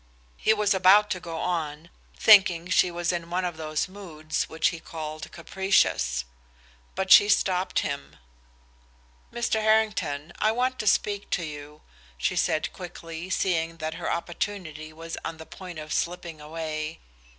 He 0.37 0.51
was 0.51 0.73
about 0.73 1.11
to 1.11 1.19
go 1.19 1.37
on, 1.37 1.91
thinking 2.17 2.71
she 2.71 2.89
was 2.89 3.11
in 3.11 3.29
one 3.29 3.45
of 3.45 3.55
those 3.55 3.87
moods 3.87 4.45
which 4.49 4.69
he 4.69 4.79
called 4.79 5.31
capricious. 5.31 6.25
But 6.95 7.11
she 7.11 7.29
stopped 7.29 7.81
him. 7.81 8.15
"Mr. 9.31 9.61
Harrington, 9.61 10.33
I 10.39 10.53
want 10.53 10.79
to 10.79 10.87
speak 10.87 11.29
to 11.29 11.43
you," 11.43 11.83
she 12.17 12.35
said 12.35 12.73
quickly, 12.73 13.29
seeing 13.29 13.77
that 13.77 13.93
her 14.01 14.11
opportunity 14.11 14.91
was 14.91 15.17
on 15.23 15.37
the 15.37 15.45
point 15.45 15.77
of 15.77 15.93
slipping 15.93 16.41
away. 16.41 16.99